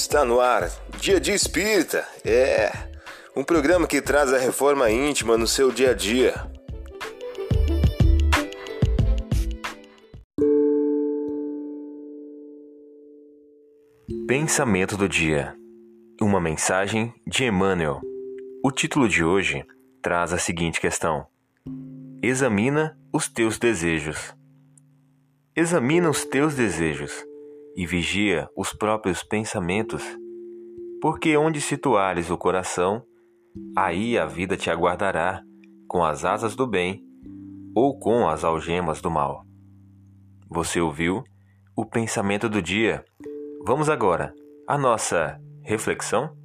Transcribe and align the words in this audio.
Está 0.00 0.24
no 0.24 0.38
ar, 0.38 0.70
Dia 1.00 1.18
de 1.18 1.32
Espírita. 1.32 2.06
É 2.24 2.70
um 3.34 3.42
programa 3.42 3.84
que 3.84 4.00
traz 4.00 4.32
a 4.32 4.38
reforma 4.38 4.88
íntima 4.88 5.36
no 5.36 5.44
seu 5.44 5.72
dia 5.72 5.90
a 5.90 5.92
dia. 5.92 6.34
Pensamento 14.28 14.96
do 14.96 15.08
dia. 15.08 15.56
Uma 16.22 16.40
mensagem 16.40 17.12
de 17.26 17.46
Emmanuel. 17.46 18.00
O 18.64 18.70
título 18.70 19.08
de 19.08 19.24
hoje 19.24 19.66
traz 20.00 20.32
a 20.32 20.38
seguinte 20.38 20.80
questão: 20.80 21.26
Examina 22.22 22.96
os 23.12 23.26
teus 23.26 23.58
desejos. 23.58 24.32
Examina 25.56 26.08
os 26.08 26.24
teus 26.24 26.54
desejos 26.54 27.26
e 27.78 27.86
vigia 27.86 28.48
os 28.56 28.72
próprios 28.72 29.22
pensamentos, 29.22 30.02
porque 31.00 31.36
onde 31.36 31.60
situares 31.60 32.28
o 32.28 32.36
coração, 32.36 33.04
aí 33.76 34.18
a 34.18 34.26
vida 34.26 34.56
te 34.56 34.68
aguardará 34.68 35.40
com 35.86 36.04
as 36.04 36.24
asas 36.24 36.56
do 36.56 36.66
bem 36.66 37.00
ou 37.76 37.96
com 37.96 38.28
as 38.28 38.42
algemas 38.42 39.00
do 39.00 39.08
mal. 39.08 39.44
Você 40.50 40.80
ouviu 40.80 41.22
o 41.76 41.86
pensamento 41.86 42.48
do 42.48 42.60
dia? 42.60 43.04
Vamos 43.64 43.88
agora 43.88 44.34
à 44.66 44.76
nossa 44.76 45.38
reflexão? 45.62 46.36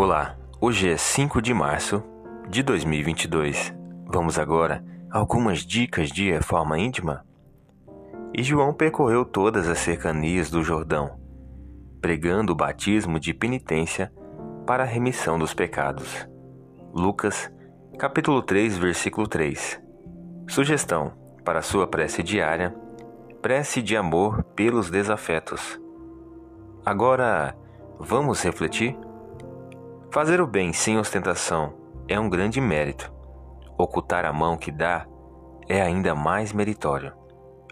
Olá, 0.00 0.36
hoje 0.60 0.88
é 0.88 0.96
5 0.96 1.42
de 1.42 1.52
março 1.52 2.04
de 2.48 2.62
2022. 2.62 3.74
Vamos 4.06 4.38
agora 4.38 4.84
a 5.10 5.18
algumas 5.18 5.66
dicas 5.66 6.12
de 6.12 6.30
reforma 6.30 6.78
íntima? 6.78 7.26
E 8.32 8.40
João 8.44 8.72
percorreu 8.72 9.24
todas 9.24 9.66
as 9.66 9.78
cercanias 9.78 10.50
do 10.50 10.62
Jordão, 10.62 11.18
pregando 12.00 12.52
o 12.52 12.54
batismo 12.54 13.18
de 13.18 13.34
penitência 13.34 14.12
para 14.64 14.84
a 14.84 14.86
remissão 14.86 15.36
dos 15.36 15.52
pecados. 15.52 16.28
Lucas, 16.94 17.52
capítulo 17.98 18.40
3, 18.40 18.78
versículo 18.78 19.26
3. 19.26 19.82
Sugestão 20.48 21.12
para 21.44 21.60
sua 21.60 21.88
prece 21.88 22.22
diária: 22.22 22.72
prece 23.42 23.82
de 23.82 23.96
amor 23.96 24.44
pelos 24.54 24.92
desafetos. 24.92 25.76
Agora, 26.86 27.52
vamos 27.98 28.40
refletir? 28.44 28.96
Fazer 30.10 30.40
o 30.40 30.46
bem 30.46 30.72
sem 30.72 30.98
ostentação 30.98 31.74
é 32.08 32.18
um 32.18 32.30
grande 32.30 32.62
mérito. 32.62 33.12
Ocultar 33.76 34.24
a 34.24 34.32
mão 34.32 34.56
que 34.56 34.72
dá 34.72 35.06
é 35.68 35.82
ainda 35.82 36.14
mais 36.14 36.50
meritório. 36.50 37.12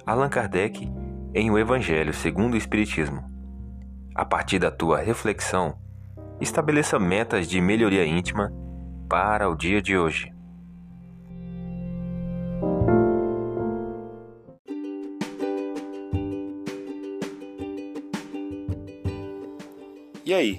Allan 0.04 0.28
Kardec, 0.28 0.86
em 1.34 1.50
O 1.50 1.58
Evangelho 1.58 2.12
segundo 2.12 2.52
o 2.52 2.56
Espiritismo. 2.58 3.24
A 4.14 4.22
partir 4.22 4.58
da 4.58 4.70
tua 4.70 4.98
reflexão, 4.98 5.78
estabeleça 6.38 6.98
metas 6.98 7.48
de 7.48 7.58
melhoria 7.58 8.04
íntima 8.04 8.52
para 9.08 9.48
o 9.48 9.56
dia 9.56 9.80
de 9.80 9.96
hoje. 9.96 10.30
E 20.22 20.34
aí, 20.34 20.58